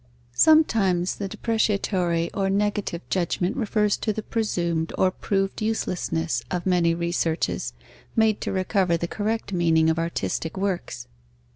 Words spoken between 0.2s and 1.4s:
Sometimes the